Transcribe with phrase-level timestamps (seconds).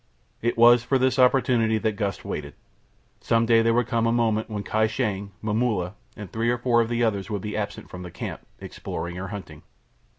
[0.41, 2.55] It was for this opportunity that Gust waited.
[3.19, 6.81] Some day there would come a moment when Kai Shang, Momulla, and three or four
[6.81, 9.61] of the others would be absent from camp, exploring or hunting.